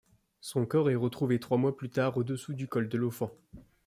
Son 0.39 0.65
corps 0.65 0.89
est 0.89 0.95
retrouvé 0.95 1.39
trois 1.39 1.59
mois 1.59 1.75
plus 1.77 1.91
tard 1.91 2.17
au-dessous 2.17 2.55
du 2.55 2.67
col 2.67 2.89
de 2.89 2.97
l'Ofen. 2.97 3.29